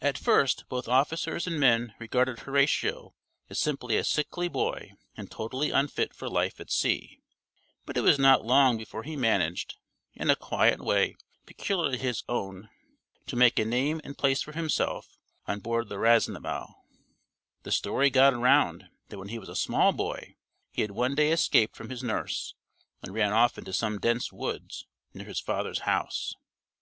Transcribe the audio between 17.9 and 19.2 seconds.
got around that